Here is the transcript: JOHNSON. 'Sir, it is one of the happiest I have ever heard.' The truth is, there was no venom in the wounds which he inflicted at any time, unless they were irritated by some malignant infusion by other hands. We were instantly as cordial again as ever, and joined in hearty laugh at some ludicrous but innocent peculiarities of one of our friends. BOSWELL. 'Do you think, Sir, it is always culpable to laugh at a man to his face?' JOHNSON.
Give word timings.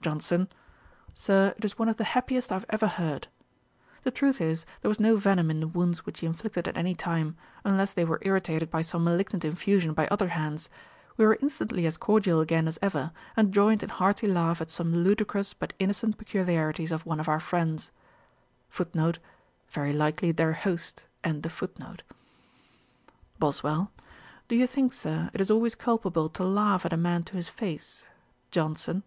JOHNSON. 0.00 0.48
'Sir, 1.14 1.54
it 1.56 1.64
is 1.64 1.78
one 1.78 1.88
of 1.88 1.96
the 1.96 2.02
happiest 2.18 2.50
I 2.50 2.56
have 2.56 2.66
ever 2.70 2.88
heard.' 2.88 3.28
The 4.02 4.10
truth 4.10 4.40
is, 4.40 4.66
there 4.80 4.88
was 4.88 4.98
no 4.98 5.14
venom 5.16 5.52
in 5.52 5.60
the 5.60 5.68
wounds 5.68 6.04
which 6.04 6.18
he 6.18 6.26
inflicted 6.26 6.66
at 6.66 6.76
any 6.76 6.96
time, 6.96 7.36
unless 7.62 7.92
they 7.92 8.04
were 8.04 8.18
irritated 8.22 8.72
by 8.72 8.82
some 8.82 9.04
malignant 9.04 9.44
infusion 9.44 9.94
by 9.94 10.08
other 10.08 10.30
hands. 10.30 10.68
We 11.16 11.24
were 11.26 11.38
instantly 11.40 11.86
as 11.86 11.96
cordial 11.96 12.40
again 12.40 12.66
as 12.66 12.76
ever, 12.82 13.12
and 13.36 13.54
joined 13.54 13.84
in 13.84 13.90
hearty 13.90 14.26
laugh 14.26 14.60
at 14.60 14.68
some 14.68 14.92
ludicrous 14.92 15.54
but 15.54 15.74
innocent 15.78 16.18
peculiarities 16.18 16.90
of 16.90 17.06
one 17.06 17.20
of 17.20 17.28
our 17.28 17.38
friends. 17.38 17.92
BOSWELL. 18.68 19.92
'Do 24.48 24.56
you 24.56 24.66
think, 24.66 24.92
Sir, 24.92 25.30
it 25.32 25.40
is 25.40 25.50
always 25.52 25.76
culpable 25.76 26.28
to 26.30 26.42
laugh 26.42 26.84
at 26.84 26.92
a 26.92 26.96
man 26.96 27.22
to 27.22 27.34
his 27.34 27.46
face?' 27.48 28.06
JOHNSON. 28.50 29.04